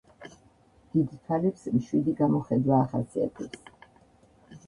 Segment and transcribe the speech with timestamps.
[0.93, 3.71] დიდ თვალებს მშვიდი გამოხედვა ახასიათებს.